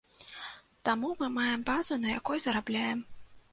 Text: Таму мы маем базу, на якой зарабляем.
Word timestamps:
Таму 0.89 1.11
мы 1.19 1.29
маем 1.35 1.67
базу, 1.69 1.99
на 2.07 2.17
якой 2.19 2.43
зарабляем. 2.49 3.07